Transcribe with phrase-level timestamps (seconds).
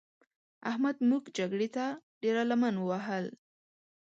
[0.69, 1.85] احمد موږ جګړې ته
[2.21, 3.25] ډېره لمن ووهل.